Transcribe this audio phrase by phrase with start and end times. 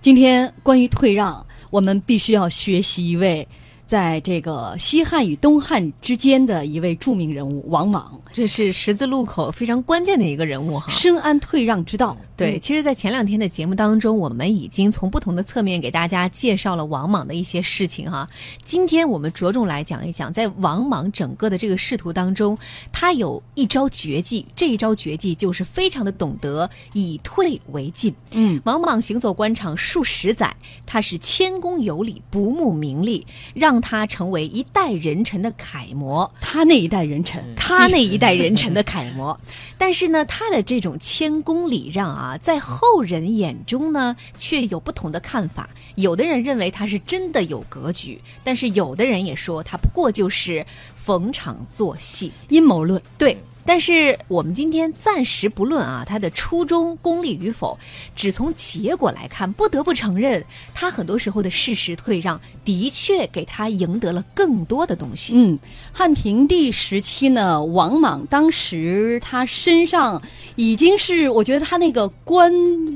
[0.00, 3.46] 今天关于退让，我们必须要学习一位
[3.84, 10.86] 在这个西汉与东汉之间的一位著名人物王莽，这是十字路口非常关键的一个人物哈。
[10.88, 12.16] 深谙退让之道。
[12.38, 18.26] 对，嗯其实，在前两天的节目当中，我们已经从不同的侧面给大家介绍了王莽的一些事情哈。
[18.64, 22.56] 今天我们着重来讲一讲，在王莽整个的这个仕途当中，
[22.92, 28.14] 他有一招绝技，这一招绝技就是非常的懂得以退为进。
[28.30, 30.54] 嗯，王莽行走官场数十载，
[30.86, 36.30] 他是谦恭有礼，不慕名利，让他成为一代人臣的楷模。
[36.40, 39.36] 他那一代人臣，他那一代人臣的楷模。
[39.76, 45.70] 但是呢，他的这种谦恭礼让啊，在后人眼中呢，却有不同的看法。
[45.94, 52.32] 有的人认为他是真的有格局，但是有的人也说他不过就是逢场作戏。
[52.48, 53.00] 阴谋论。
[53.16, 53.38] 对。
[53.68, 57.78] 但是我们今天暂时不论啊，他的初衷功利与否，
[58.16, 65.34] 只从结果来看，不得不承认，他很多时候的事实退让，的确给他赢得了更多的东西。
[65.36, 65.58] 嗯，
[65.92, 70.22] 汉平帝时期呢，王莽当时他身上
[70.56, 72.50] 已经是，我觉得他那个官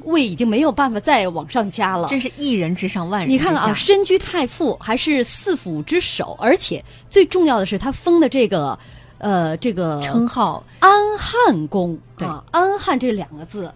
[0.06, 2.08] 位已经没有办法再往上加了。
[2.08, 3.28] 真是一人之上，万人。
[3.28, 8.78] 你看啊，身居太傅，还是四府之首，而且最重要的是，他封的这个，
[9.22, 13.72] 呃，这个称号安汉公，对啊，安汉这两个字，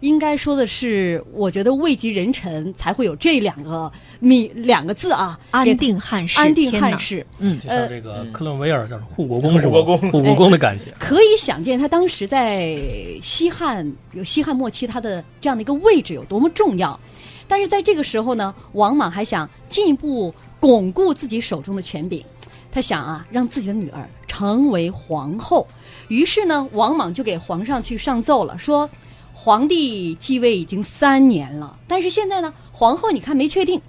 [0.00, 6.98] 应该说的是，我觉得位极人臣才会有这两个米两个字啊，安定汉室，安定汉。
[6.98, 7.24] 室。
[7.38, 9.72] 嗯，就像这个克伦威尔叫护国公是吧？
[9.72, 10.92] 护国公护国公的感觉。
[10.98, 12.76] 可以想见，他当时在
[13.22, 16.98] 西汉有西汉末期，他的这样的一个位置有多么重要。
[17.46, 22.22] 但是在这个时候呢，王莽还想进一步巩固自己手中的权柄，
[22.70, 25.66] 他想啊，让自己的女儿成为皇后。
[26.08, 28.88] 于是呢，王莽就给皇上去上奏了，说
[29.34, 33.80] 皇帝继位已经三年了，但是现在呢，皇后你看没确定，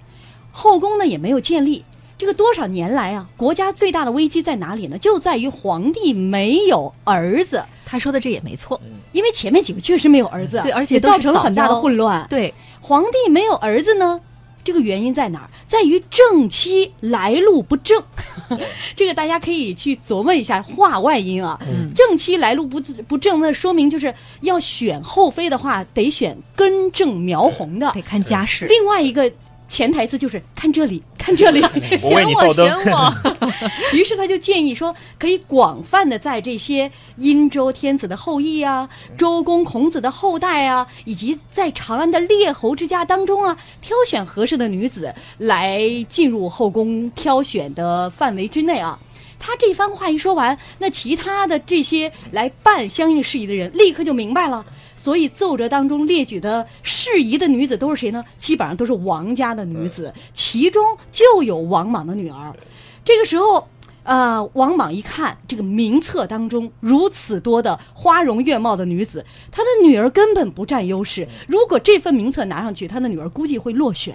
[0.52, 1.84] 后宫呢也没有建立。
[2.18, 4.98] 这个多少年来啊，国家最大的危机在哪里呢？
[4.98, 8.78] 就在于皇帝没有儿子，他说的这也没错。
[9.12, 12.26] 因为前面几个确实没有儿子啊，对而且造成了很大的混乱。
[12.28, 12.52] 对，
[12.82, 14.20] 皇帝没有儿子呢，
[14.62, 15.50] 这个原因在哪儿？
[15.66, 18.02] 在于正妻来路不正。
[18.96, 21.58] 这个大家可以去琢磨一下话外音啊。
[21.62, 27.90] 嗯正妻来路不不正，那说明就是要选后妃的话，得选根正苗红的。
[27.92, 28.66] 得看家世。
[28.66, 29.30] 另外一个
[29.70, 31.62] 潜台词就是看这里，看这里。
[32.02, 33.14] 我为你爆灯选我，
[33.94, 48.98] 于是他就建议说，可以广泛的在这些殷周天子的后裔啊、周公孔子的后代啊，以及在长安的列侯之家当中啊，挑选合适的女子来进入后宫挑选的范围之内啊。
[49.38, 54.62] 他这番话一说完，那其他的这些来办相应事宜的人立刻就明白了。
[55.02, 58.22] 所以奏折当中列举的适宜的女子都是谁呢？
[58.38, 62.54] 基本上都是王家的女子，其中就有王莽的女儿。
[63.02, 63.66] 这个时候，
[64.02, 71.26] 呃，王莽一看这个名册当中如此多的花容月貌的女子，他的女儿根本不占优势。
[71.48, 74.14] 如果这份名册拿上去，他的女儿估计会落选。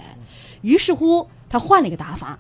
[0.62, 2.38] 于是乎，他换了一个打法，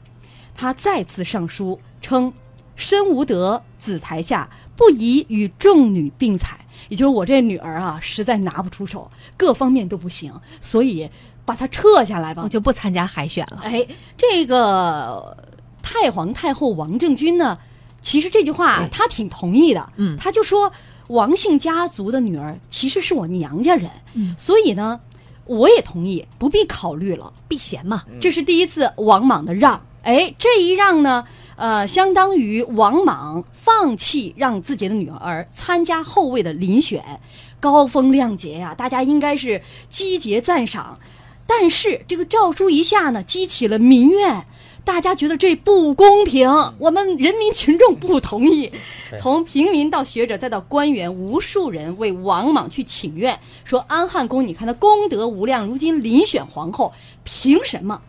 [0.53, 2.31] 他再次上书称
[2.75, 6.59] ：“身无德，子才下，不宜与众女并采。”
[6.89, 10.31] 也就是我这女儿啊，实在拿不出手，各方面都不行，
[10.61, 11.09] 所以
[11.43, 12.49] 把她撤下来吧我。
[12.49, 13.61] 就不参加海选了。
[13.63, 15.35] 哎，这个
[15.81, 17.57] 太皇太后王政君呢，
[18.03, 19.93] 其实这句话她挺同意的。
[19.95, 20.71] 嗯她就说
[21.07, 24.99] 王姓家族的女儿其实是我娘家人，嗯所以呢，
[25.45, 27.33] 我也同意，不必考虑了。
[27.47, 29.81] 避嫌嘛，这是第一次王莽的让。
[30.03, 37.21] 哎，这一让呢，呃，相当于王莽放弃让自己的女儿参加后位的遴选，
[37.59, 40.99] 高风亮节呀、大家应该是击节赞赏。
[41.47, 44.45] 但是这个诏书一下呢，激起了民怨，
[44.83, 46.49] 大家觉得这不公平，
[46.79, 48.71] 我们人民群众不同意。
[49.19, 56.91] 从平民到学者再到官员，无数人为王莽去请愿，说安汉公，你看他功德无量，如今遴选皇后，
[57.23, 58.01] 凭什么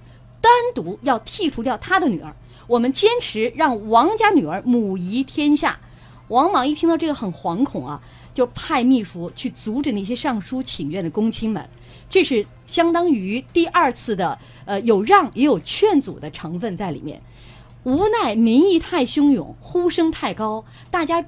[0.46, 2.32] 单独要剔除掉他的女儿？
[2.69, 5.76] 我们坚持让王家女儿母仪天下。
[6.28, 8.00] 王莽一听到这个很惶恐啊，
[8.32, 11.69] 就派秘书去阻止那些上书请愿的公卿们。
[12.08, 17.20] 这是相当于第二次的呃有让也有劝阻的成分在里面。
[17.82, 21.25] 无奈民意太汹涌，呼声太高，大家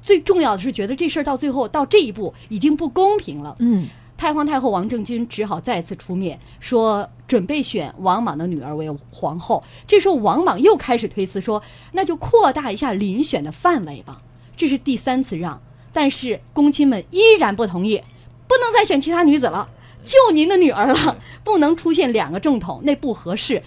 [0.00, 3.56] 最重要的是觉得这事儿到最后到这一步已经不公平了。
[3.58, 9.62] 嗯，太皇太后王政君只好再次出面说准备选王莽的女儿为皇后。
[9.86, 11.62] 这时候王莽又开始推辞说，
[11.92, 14.20] 那就扩大一下遴选的范围吧。
[14.56, 15.62] 这是第三次让，
[15.92, 18.02] 但是公卿们依然不同意，
[18.48, 19.68] 不能再选其他女子了。
[20.02, 23.62] 就您的女儿了，不能出现两个正统，那不合适。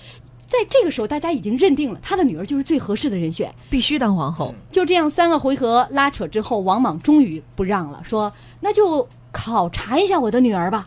[0.45, 3.55] 在这个时候，大家已经认定了他的女儿就是最合适的人选。
[3.69, 4.53] 必须当皇后。
[4.69, 10.85] 就这样，三个回合拉扯之后，王莽终于不让了，说：“那就考察一下我的女儿吧。”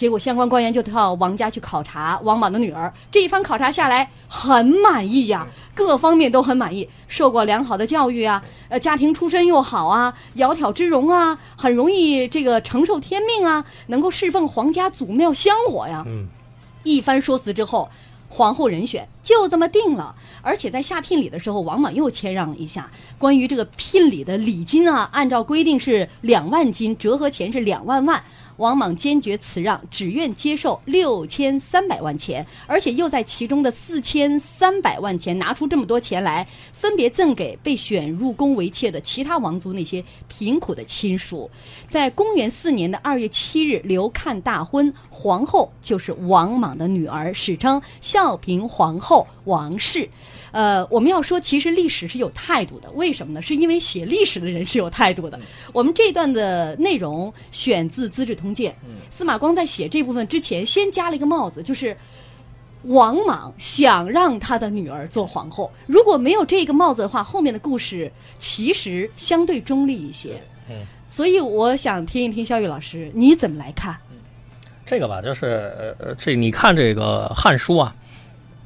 [0.00, 2.90] 结果相关官员就到王家去考察王莽的女儿。
[3.10, 16.02] 这一番考察下来，很满意呀，各方面都很满意，受过良好的教育啊，呃，家庭出身又好啊，窈窕之容啊，很容易这个承受天命啊，能够侍奉皇家祖庙香火呀。
[16.06, 16.28] 嗯，
[16.82, 17.90] 一番说辞之后。
[18.32, 22.88] 皇后人选就这么定了，而且在下聘礼的时候，王莽又谦让了一下。
[23.18, 28.22] 关于这个聘礼的礼金啊，按照规定是两万金，折合钱是两万万。
[28.60, 41.50] 王莽坚决辞让，只愿接受六千三百万钱，而且又在其中的四千三百万钱拿出这么多钱来，分别赠给被选入宫为妾的其他王族那些贫苦的亲属。
[41.88, 50.06] 在公元四年的二月七日，刘看大婚，皇后就是王莽的女儿，史称孝平皇后王氏。
[50.52, 53.40] 呃，我们要说，其实历史是有态度的，为什么呢？
[53.40, 55.38] 是因为写历史的人是有态度的。
[55.72, 58.72] 我们这段的内容选自《资治通鉴》，
[59.14, 61.96] 司马光在写这部分之前，先加了一个帽子，就是
[62.84, 65.70] 王莽想让他的女儿做皇后。
[65.86, 70.42] 如果没有这个帽子的话，后面的故事其实相对中立一些。
[70.68, 70.76] 嗯，
[71.08, 73.96] 所以我想听一听肖玉老师你怎么来看？
[74.84, 77.94] 这个吧，就是呃，这你看这个《汉书》啊。《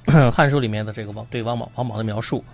[0.32, 2.44] 汉书》里面的这个王对王莽王莽的描述，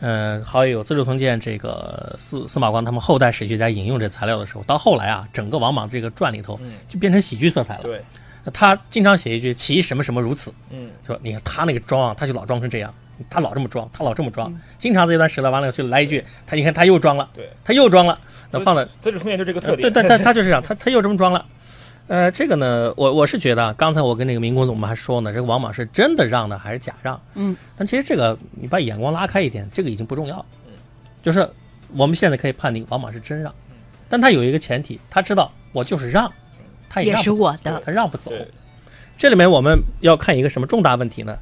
[0.00, 6.58] 嗯，还有《资治通鉴》这个司司马光他们后代史学家引用这材料的时候，到后来啊，整个王莽这个传里头
[6.88, 7.82] 就变成喜剧色彩了。
[7.82, 8.02] 对，
[8.52, 12.92] 他经常写一句“其什么什么如此”，嗯，说你看他那个装，他就老装成这样，
[13.30, 18.18] 他老这么装，他老这么装，经常这一段史了完了就来一句，他你看他又装了，对，他又装了，
[18.50, 21.44] 那放了《资治通鉴》就这个特点，对对，他他就是这样，他他又这么装了。
[22.08, 27.20] 呃，这个呢，我我是觉得，刚才我跟那个民工总我们还说呢，这个王莽是真的让呢，还是假让？
[27.34, 30.44] 嗯，但其实这个你把眼光拉开一点，这个已经不重要。
[30.66, 30.72] 嗯，
[31.22, 31.48] 就是
[31.94, 33.52] 我们现在可以判定王莽是真让，
[34.08, 36.32] 但他有一个前提，他知道我就是让，
[36.88, 38.30] 他也是我的，他让不走。
[39.18, 41.36] 这里面我们要看一个什么重大问题呢？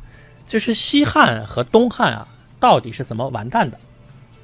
[0.46, 2.26] 就是西汉和东汉啊，
[2.58, 3.78] 到底是怎么完蛋的？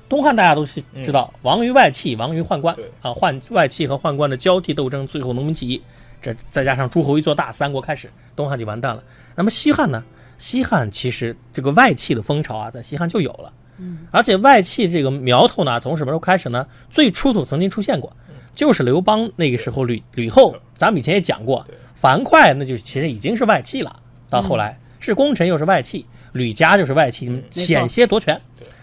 [0.08, 5.80] 东汉大家都是知道，亡于外戚，亡于宦官啊，宦外戚和宦官的交替斗争，最后农民起义。
[6.20, 9.02] 这再加上诸侯一做大，三国开始，东汉就完蛋了。
[9.34, 10.04] 那么西汉呢？
[10.38, 13.52] 西汉其实这个外戚的风潮啊，在西汉就有了。
[13.76, 16.66] 嗯，而且外戚这个苗头呢，从什么时候开始呢？
[16.88, 18.14] 最出土曾经出现过，
[18.54, 24.00] 就是刘邦那个时候吕吕后，咱们以前也讲过，樊哙那就其实已经是外戚了。
[24.28, 28.40] 到后来是功臣又是外戚，吕家就是外戚，险些夺权。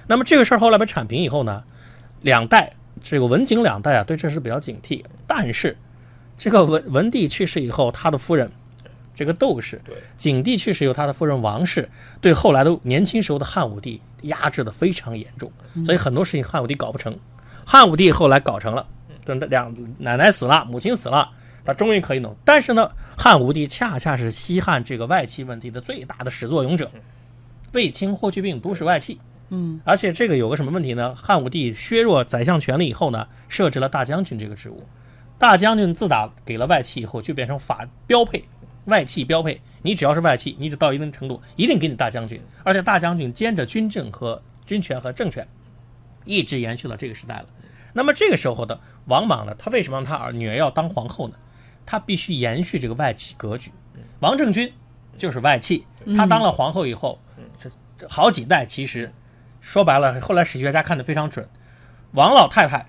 [0.07, 1.63] 那么这个事儿后来被铲平以后呢，
[2.21, 5.75] 两代这个文景两代啊，对这事比较警惕，但是。
[6.37, 8.49] 这个文文帝去世以后，他的夫人，
[9.15, 9.81] 这个窦氏，
[10.15, 11.89] 景帝去世以后，他的夫人王氏，
[12.21, 15.51] 对后来的年轻时候的汉武帝压制的非常严重，
[15.83, 17.17] 所以很多事情汉武帝搞不成。
[17.65, 18.85] 汉武帝后来搞成了，
[19.25, 21.29] 等两奶奶死了，母亲死了，
[21.65, 22.35] 他终于可以弄。
[22.45, 26.91] 但是呢，汉武帝恰恰是西汉这个外戚问题的最大的始作俑者，
[27.73, 29.19] 卫青、霍去病都是外戚。
[29.49, 31.15] 嗯，而且这个有个什么问题呢？
[31.15, 34.83] 汉武帝削弱宰相权力以后呢，设置了大将军这个职务。
[35.39, 38.43] 大将军自打给了外戚以后，就变成法标配，
[38.85, 39.61] 外戚标配。
[39.83, 42.41] 你只要是外戚，你只到一定程度，一定给你大将军。
[42.63, 45.47] 而且大将军兼着军政和军权和政权，
[46.25, 47.45] 一直延续到这个时代了。
[47.93, 51.35] 那么这个时候的王莽呢，他为什么让他儿女儿要当皇后呢？
[51.85, 53.71] 他必须延续这个外戚格局。
[54.19, 54.73] 王政君
[55.15, 55.85] 就是外戚，
[56.17, 57.19] 他当了皇后以后，
[57.59, 57.69] 这
[58.09, 59.13] 好几代其实
[59.61, 61.47] 说白了，后来史学家看得非常准。
[62.11, 62.87] 王老太太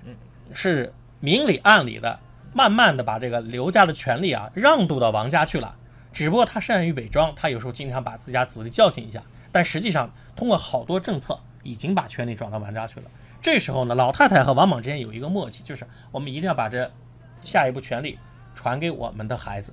[0.55, 2.19] 是明里暗里的。
[2.59, 5.77] 慢慢的把这个刘家的权力啊让渡到王家去了，
[6.13, 9.23] 只不过他善于伪装，他有时候经常把自家子弟教训一下，
[9.53, 13.07] 但实际上通过好多政策已经把权力转到王家去了。
[13.41, 16.91] 这时候呢，老太太和王莽之间有一个默契，就是我们一定要把这
[17.43, 18.19] 下一步权力
[18.57, 19.73] 传给我们的孩子，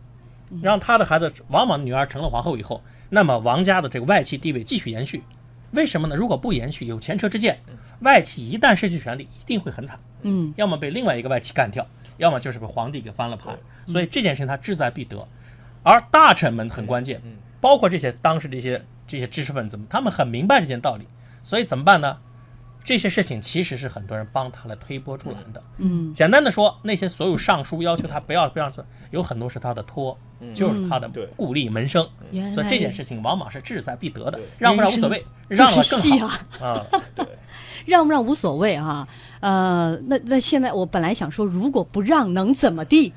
[0.62, 5.24] 让他的孩子王莽的女儿成了皇后以后，那么王家的这个外戚地位继续延续。
[5.72, 6.15] 为什么呢？
[6.15, 7.60] 如果不延续，有前车之鉴，
[8.01, 10.00] 外戚一旦失去权力，一定会很惨。
[10.22, 11.86] 嗯，要么被另外一个外戚干掉。
[12.18, 13.58] 要么就是被皇帝给翻了盘，
[13.88, 15.28] 所以这件事情他志在必得，
[15.84, 17.22] 而大臣们很关键，
[17.60, 21.08] 包括这些当时这些这些知识分子们，他们很明白这件道理，
[21.44, 22.18] 所以怎么办呢？
[22.84, 25.60] 这些事情其实是很多人帮他来推波助澜的。
[25.78, 30.16] 嗯，简单的说，那些所有上书要求他不要不要做，有很多是他的托，
[30.54, 32.08] 就是他的故吏门生，
[32.54, 36.28] 所以这件事情往往是志在必得的，让不让无所谓，让了更好
[36.64, 36.86] 啊。
[37.16, 37.26] 对。
[37.86, 39.08] 让不让无所谓啊。
[39.41, 43.13] 呃，那那现在我本来想说，如果不让能怎么地？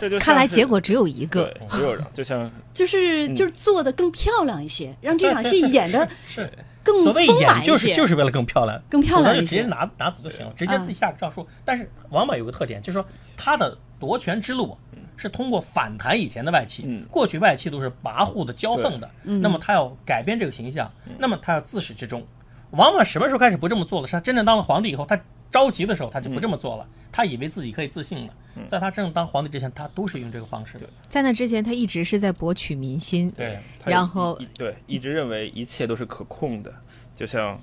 [0.00, 1.44] 这就看来结果只有一个。
[1.44, 6.50] 对，只有让，就像 就是就是做的更漂亮一些，让这场戏演的是
[6.82, 7.66] 更所谓演丰满一些。
[7.66, 11.46] 就是就是为了更漂亮，更漂亮直接拿拿走就行了，直接自己下个诏书。
[11.64, 13.04] 但是王莽有个特点，就是说
[13.36, 14.74] 他的夺权之路
[15.18, 22.24] 是通过反弹以前的外戚，嗯过去外戚都是跋扈的、骄横的，那么他要改变这个形象，那么他要自始至终。
[22.70, 24.06] 王莽什么时候开始不这么做了？
[24.06, 25.18] 是他真正当了皇帝以后，他
[25.50, 28.34] 着急的时候他就不这么做了，他以为自己可以自信了。
[28.66, 30.86] 在他真正当皇帝之前，他都是用这个方式的。
[31.08, 33.30] 在那之前，他一直是在博取民心。
[33.30, 36.72] 对，然后对一直认为一切都是可控的，
[37.14, 37.58] 就像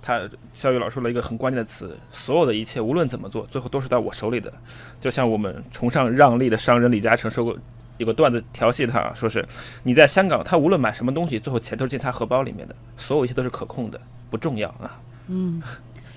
[0.00, 4.52] 他肖宇老说了一个很关键的词，所有的一切无论怎么做，最后都是在我手里的。
[5.00, 7.56] 就像我们崇尚让利的商人李嘉诚说过。
[7.98, 9.46] 有个段子调戏他，说是
[9.82, 14.00] 你在香港，他无论买什么东西，最后钱都是进他荷包里面的，所有一切都是可控的，
[14.30, 15.00] 不重要啊。
[15.28, 15.62] 嗯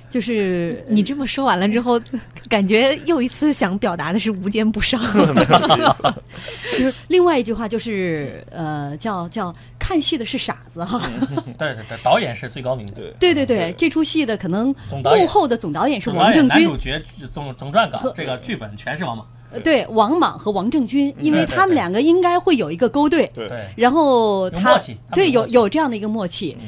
[0.09, 2.01] 就是你这么说完了之后，
[2.49, 4.99] 感觉又一次想表达的是无奸不商。
[6.73, 10.99] 就是另外一句话就是呃叫叫看戏的是傻子哈。
[11.59, 12.95] 对对对，导演是最高明的。
[13.19, 19.23] 对对对对，这出戏的可能幕后的总导演是总导演王正军男主，角总总撰稿，这个剧本全是王莽。
[19.51, 23.47] 呃对王莽和王政君，因为他们两个应该会有一个勾兑，对。
[23.47, 24.79] 对，然后他
[25.13, 26.55] 对有有这样的一个默契。
[26.59, 26.67] 嗯。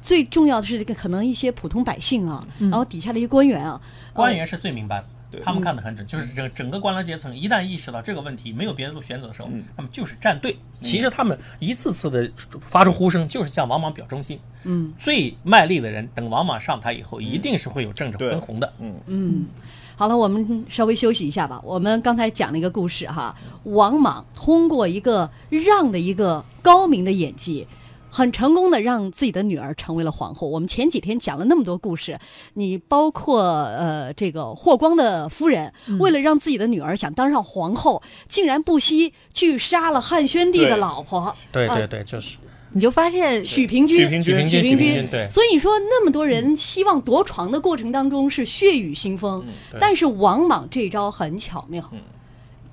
[0.00, 3.80] 最重要的是，这个可能一些普通百姓啊，然后底下的一些官员啊，
[4.12, 10.56] 官员是最明白的，他们看得很准，就是整整个官僚阶层一旦意识到这个问题没有别的路选择的时候嗯，他们就是站队。
[10.80, 12.28] 其实他们一次次的
[12.66, 14.40] 发出呼声，就是向王莽表忠心。
[14.64, 14.92] 嗯。
[14.98, 18.72] 最卖力的人，等王莽上台以后，一定是会有政治分红的。
[18.80, 19.46] 嗯，嗯。
[19.96, 21.60] 好了，我们稍微休息一下吧。
[21.64, 23.34] 我们刚才讲了一个故事哈，
[23.64, 27.66] 王莽通过一个让的一个高明的演技，
[28.10, 30.48] 很成功的让自己的女儿成为了皇后。
[30.48, 32.18] 我们前几天讲了那么多故事，
[32.54, 42.38] 你包括呃这个霍光的夫人，为了让自己的女儿想当上皇后，竟然不惜去杀了汉宣帝的老婆，啊对对对，就是
[42.72, 43.98] 你就发现许平君。
[43.98, 51.90] 许平君许平君，许平君许平君，对，所以你说那么多人希望夺床的过程当中是血雨腥风，对但是王莽这招很巧妙。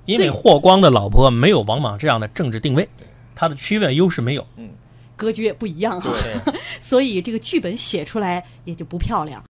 [0.06, 2.88] 因为霍光的老婆没有王莽这样的政治定位，
[3.34, 4.46] 他的区位优势没有。
[5.14, 6.10] 格局也不一样哈，
[6.44, 6.54] 对。
[6.80, 9.44] 所以这个剧本写出来也就不漂亮。